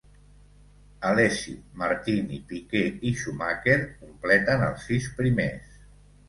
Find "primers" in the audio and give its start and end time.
5.21-5.79